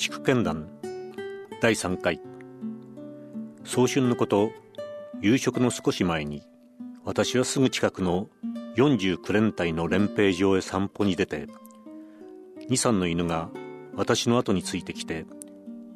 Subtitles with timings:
[0.00, 0.66] 畜犬団
[1.60, 2.22] 第3回。
[3.64, 4.50] 早春のこと
[5.20, 6.42] 夕食の少し前に
[7.04, 8.30] 私はすぐ近くの
[8.76, 11.48] 49連隊の連兵場へ散歩に出て
[12.70, 13.50] 23の犬が
[13.94, 15.26] 私の後についてきて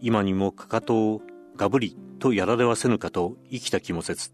[0.00, 1.22] 今にもかかとを
[1.54, 4.32] がぶりとやられはせぬかと生きた気もせず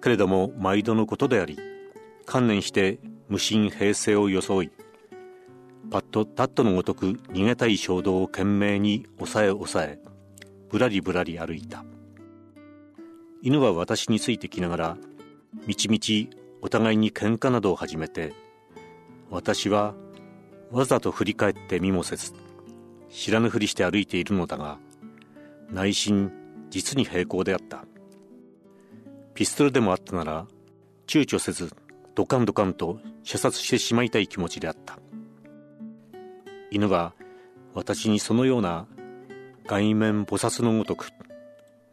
[0.00, 1.58] けれども毎度のことであり
[2.26, 4.70] 観念して無心平静を装い
[5.90, 9.98] パッとタットのごとく逃げたい衝動を懸命に抑え抑え
[10.70, 11.84] ぶらりぶらり歩いた。
[13.42, 14.98] 犬は私についてきながら
[15.66, 16.30] みちみち
[16.62, 18.32] お互いに喧嘩などを始めて
[19.30, 19.94] 私は
[20.72, 22.32] わざと振り返って見もせず
[23.10, 24.78] 知らぬふりして歩いているのだが
[25.70, 26.32] 内心
[26.70, 27.84] 実に平行であった。
[29.34, 30.46] ピストルでもあったなら
[31.06, 31.72] 躊躇せず
[32.14, 34.98] ドカンドカンと射殺してしまいたい気持ちであった。
[36.70, 37.14] 犬は
[37.74, 38.86] 私にそのような
[39.66, 41.10] 外面菩薩のごとく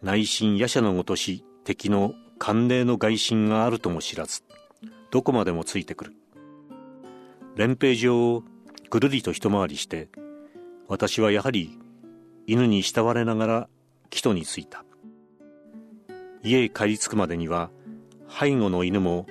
[0.02, 4.41] 内心夜叉のごとし敵の寒冷の外心があるとも知らず
[5.11, 6.13] どこまでもついてくる。
[7.55, 8.44] 連兵場を
[8.89, 10.09] ぐるりと一回りして
[10.88, 11.77] 私はやはり
[12.47, 13.69] 犬に慕われながら
[14.09, 14.83] 帰途に着いた。
[16.44, 17.69] 家へ帰り着くまでには
[18.27, 19.27] 背後の犬も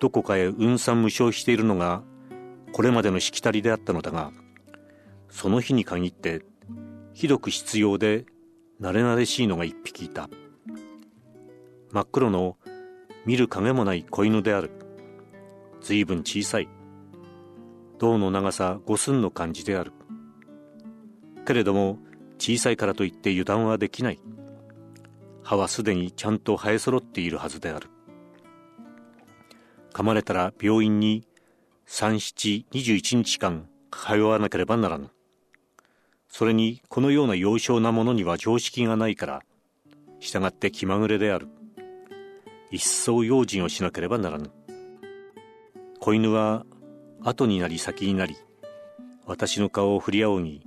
[0.00, 2.02] どこかへ運算無償しているのが
[2.72, 4.32] これまでのしきたりであったのだが
[5.28, 6.42] その日に限って
[7.12, 8.26] ひどく必要で
[8.80, 10.28] 慣れ慣れしいのが一匹いた。
[11.90, 12.56] 真っ黒の
[13.26, 14.70] 見る影もない子犬である。
[15.80, 16.68] 随分小さい。
[17.98, 19.92] 胴の長さ五寸の感じである。
[21.44, 21.98] けれども
[22.38, 24.20] 小さいからといって油断はできない。
[25.42, 27.88] 歯はすでにちゃんと生え揃っているはずである。
[29.92, 31.26] 噛まれたら病院に
[31.86, 35.10] 三七二十一日間通わなければならぬ。
[36.38, 39.42] それにこのような幼少なものには常識がないから
[40.20, 41.48] 従って気まぐれである。
[42.70, 44.52] 一層用心をしなければならぬ。
[45.98, 46.64] 子犬は
[47.24, 48.36] 後になり先になり
[49.26, 50.62] 私の顔を振り仰ぎ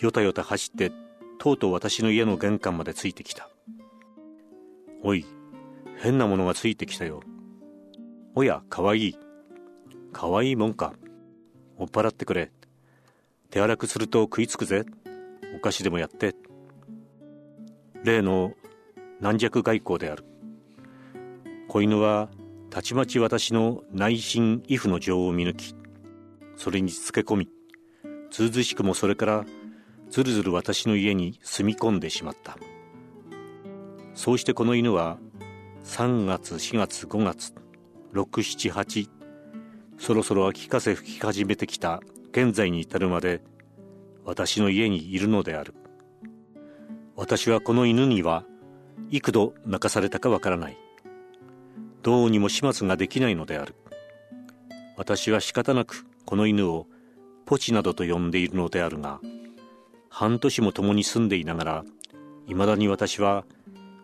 [0.00, 0.92] よたよた走って
[1.38, 3.48] とうとう私の家の玄関までついてきた。
[5.02, 5.24] おい
[5.96, 7.22] 変なものがついてきたよ。
[8.34, 8.98] おやかわい。
[9.08, 9.16] い
[10.12, 10.92] かわいいもんか。
[11.78, 12.52] 追っ払ってくれ。
[13.54, 14.84] 手荒くすると食いつくぜ。
[15.56, 16.34] お菓子でもやって。
[18.02, 18.50] 例の
[19.20, 20.24] 軟弱外交である。
[21.68, 22.30] 子犬は
[22.68, 25.76] たちまち私の内心畏怖の情を見抜き
[26.56, 27.48] それにつけ込み
[28.32, 29.44] ずうずしくもそれから
[30.10, 32.58] ずるずる私の家に住み込んでしまった。
[34.14, 35.18] そうしてこの犬は
[35.84, 37.54] 3月4月5月
[38.14, 39.08] 678
[39.98, 42.00] そろそろ秋風吹き始めてきた
[42.36, 43.42] 現在に至るまで
[44.24, 45.72] 私の家にいるのである。
[47.14, 48.44] 私はこの犬には
[49.08, 50.76] 幾度泣かされたかわからない。
[52.02, 53.76] どうにも始末ができないのである。
[54.96, 56.88] 私は仕方なくこの犬を
[57.46, 59.20] ポチなどと呼んでいるのであるが
[60.08, 61.84] 半年も共に住んでいながら
[62.48, 63.44] いまだに私は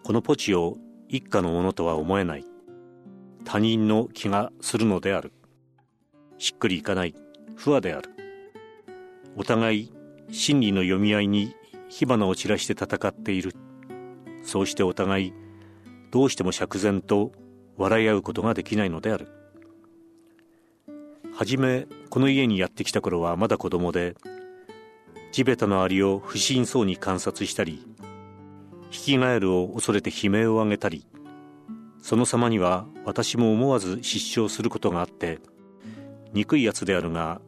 [0.05, 0.77] このポチを
[1.09, 2.45] 一家のものとは思えない。
[3.45, 5.33] 他人の気がするのである。
[6.39, 7.15] しっくりいかない。
[7.57, 8.20] 不和である。
[9.41, 9.93] お互い
[10.31, 11.57] 真理の読み合いに
[11.89, 13.55] 火花を散らして戦っている。
[14.45, 15.35] そうしてお互い
[16.11, 17.33] どうしても釈然と
[17.79, 19.29] 笑い合うことができないのである。
[21.33, 24.15] はじめこの家にやってきた頃はまだ子供で
[25.33, 27.83] 地べたのアリを不審そうに観察したり
[28.91, 31.07] ヒキガエルを恐れて悲鳴を上げたり
[32.03, 35.39] その様には私も思わず失笑することがあって
[36.35, 37.41] 憎いやつであるが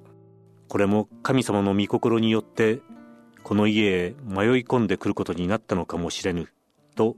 [0.72, 2.81] これも神様の御心によって
[3.43, 6.49] この家へ迷い込んでくることになったのかもしれぬ
[6.97, 7.15] と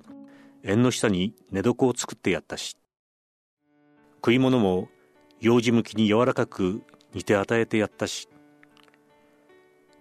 [0.65, 2.77] 縁の下に寝床を作ってやったし
[4.17, 4.89] 食い物も
[5.41, 6.83] 幼児向きに柔らかく
[7.13, 8.29] 煮て与えてやったし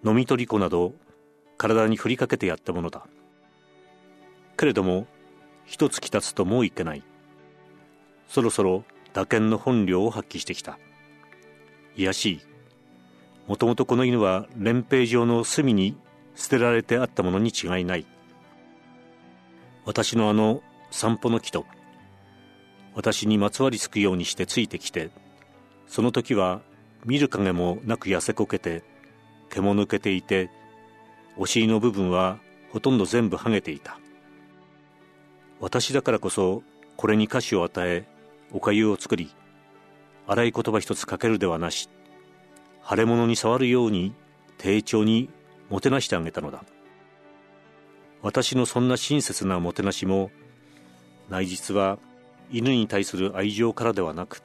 [0.04, 0.96] 飲み取り粉など
[1.60, 3.06] 体に振りかけてやったものだ。
[4.58, 5.06] けれども
[5.68, 7.04] 一月経つともういけない。
[8.28, 8.84] そろそろ
[9.14, 10.80] 打剣の本領を発揮してきた。
[11.96, 12.53] いやしい。
[13.48, 15.98] もともとこの犬は連兵場の隅に
[16.36, 18.06] 捨てられてあったものに違いない。
[19.86, 20.62] 私のあの
[20.92, 21.66] 散歩の木と
[22.96, 25.10] 私にまつわりつくようにしてついてきて
[25.88, 26.62] その時は
[27.06, 28.84] 見る影もなく痩せこけて
[29.50, 30.50] 毛も抜けていて
[31.36, 32.40] お尻の部分は
[32.72, 34.00] ほとんど全部剥げていた。
[35.60, 36.64] 私だからこそ
[36.98, 38.06] これに菓子を与え
[38.52, 39.32] おかゆを作り
[40.28, 41.90] 荒い言葉一つかけるではなし
[42.88, 44.14] 腫れ物に触るように
[44.58, 45.30] 丁重に
[45.70, 46.64] もてなしてあげたのだ。
[48.24, 50.32] 私のそんな親切なもてなしも
[51.30, 52.00] 内実は
[52.50, 54.42] 犬に対する愛情からではなく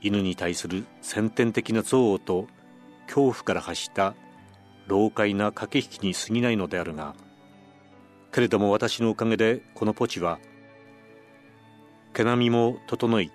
[0.00, 2.46] 犬に対する先天的な憎悪と
[3.06, 4.14] 恐怖から発した
[4.86, 7.14] 老快な駆け引きに過ぎないのであるが
[8.32, 10.38] けれども私のおかげでこのポチは
[12.14, 13.30] 毛並みも整い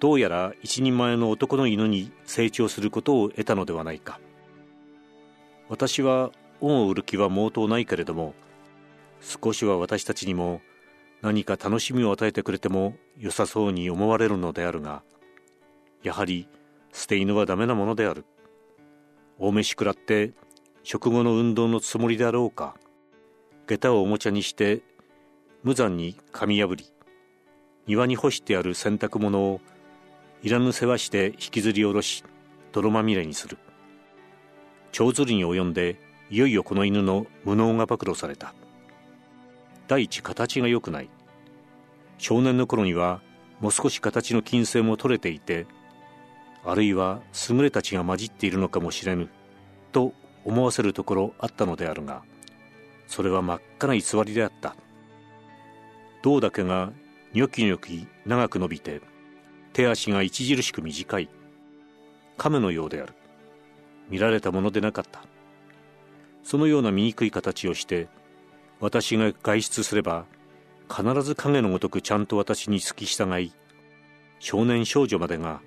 [0.00, 4.18] どうやら一人前の男の犬に成長することを得たのではないか。
[5.68, 6.30] 私は
[6.60, 8.34] 恩を売る気は毛頭ないけれども
[9.20, 10.60] 少しは私たちにも
[11.22, 15.02] 何か楽しみを与えてくれても良さそうに思われるのであるが
[16.02, 16.48] やはり
[16.92, 18.24] 捨て犬はダメなものである。
[19.38, 20.32] 大飯食らって
[20.82, 22.74] 食後の運動のつもりであろうか。
[23.66, 24.80] 下駄をおもちゃにして
[25.62, 26.86] 無残に噛み破り。
[27.86, 29.60] 庭に干してある洗濯物を
[30.42, 32.24] いらぬ世話して引きずり下ろし
[32.72, 33.58] 泥まみれにする。
[34.92, 35.96] 長ずりに及んで
[36.30, 38.54] いよいよこの犬の無能が暴露された。
[39.86, 41.10] 第一形が良くない。
[42.16, 43.20] 少年の頃には
[43.60, 45.66] もう少し形の金星も取れていて
[46.64, 47.20] あるいは
[47.50, 49.28] 優れたちが混じっているのかもしれぬ
[49.92, 50.14] と
[50.44, 52.22] 思わせるところあったのであるが
[53.06, 54.76] それは真っ赤な偽りであった。
[56.22, 56.92] 胴だけが
[57.32, 59.00] ニョキニョキ長く伸びて
[59.72, 61.28] 手足が著しく短い。
[62.36, 63.14] 亀のようである。
[64.08, 65.22] 見られたものでなかった。
[66.42, 68.08] そのような醜い形をして
[68.80, 70.24] 私が外出すれば
[70.88, 73.52] 必ず影のごとくちゃんと私に付き従い
[74.38, 75.60] 少年少女までが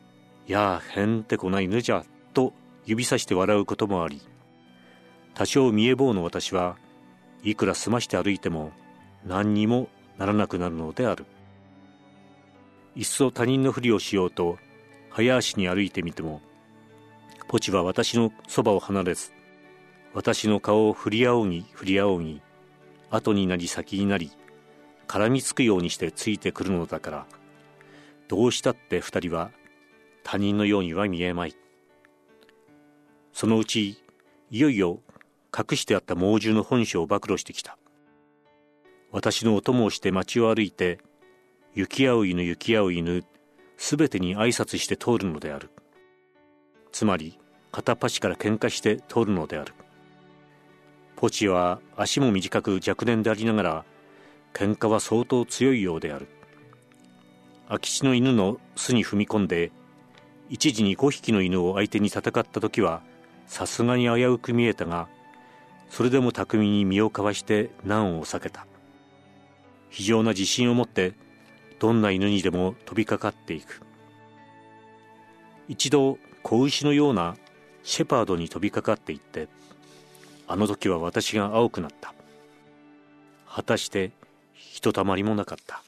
[0.46, 2.54] 「やあへんてこない犬じゃ」と
[2.86, 4.20] 指さして笑うこともあり
[5.34, 6.76] 多少見え坊の私は
[7.42, 8.72] いくら済まして歩いても
[9.26, 11.26] 何にもならなくなるのである。
[12.96, 14.58] いっそ他人のふりをしようと
[15.10, 16.40] 早足に歩いてみても
[17.48, 19.32] ポチは私のそばを離れず
[20.14, 22.42] 私の顔を振り仰ぎ振り仰ぎ
[23.10, 24.30] 後になり先になり
[25.06, 27.26] 絡みつくようにしてついてくるのだから
[28.28, 29.50] どうしたって二人は
[30.22, 31.56] 他人のようには見えまい。
[33.32, 34.00] そのうち
[34.50, 35.00] いよいよ
[35.56, 37.76] 隠してあった猛獣の本性を暴露してきた。
[39.10, 41.00] 私のお供をして街を歩いて
[41.74, 43.24] 行き合う犬行き合う犬
[43.76, 45.70] すべてに挨拶して通るのである。
[46.92, 47.38] つまり
[47.70, 49.72] 片っ端から喧嘩して通るのである。
[51.14, 53.84] ポチは足も短く若年でありながら
[54.52, 56.26] 喧嘩は相当強いようである。
[57.68, 59.70] 空き地の犬の巣に踏み込んで
[60.48, 63.02] 一時に5匹の犬を相手に戦った時は
[63.46, 65.08] さすがに危うく見えたが
[65.88, 68.66] それでも巧みに身をかわして難を避けた。
[69.88, 71.14] 非常な自信を持って
[71.80, 73.82] どんな犬にでも飛びかかっていく。
[75.66, 77.36] 一度子牛のような
[77.82, 79.48] シェパードに飛びかかっていって
[80.46, 82.14] あの時は私が青くなった。
[83.48, 84.12] 果たして
[84.52, 85.82] ひとたまりもなかった。